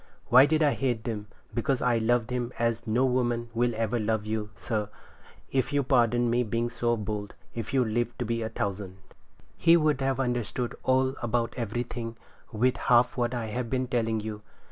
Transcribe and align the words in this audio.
Why 0.29 0.47
did 0.47 0.63
I 0.63 0.73
hate 0.73 1.03
them? 1.03 1.27
Because 1.53 1.79
I 1.79 1.99
loved 1.99 2.31
him 2.31 2.51
as 2.57 2.87
no 2.87 3.05
woman 3.05 3.49
will 3.53 3.75
ever 3.75 3.99
love 3.99 4.25
you, 4.25 4.49
sir, 4.55 4.89
if 5.51 5.71
you'll 5.71 5.83
pardon 5.83 6.27
me 6.27 6.41
being 6.41 6.71
so 6.71 6.97
bold, 6.97 7.35
if 7.53 7.71
you 7.71 7.85
live 7.85 8.17
to 8.17 8.25
be 8.25 8.41
a 8.41 8.49
thousand. 8.49 8.97
He 9.55 9.77
would 9.77 10.01
have 10.01 10.19
understood 10.19 10.73
all 10.81 11.13
about 11.21 11.53
everything 11.55 12.17
with 12.51 12.77
half 12.77 13.15
what 13.15 13.35
I 13.35 13.45
have 13.53 13.69
been 13.69 13.85
telling 13.85 14.19
you. 14.19 14.41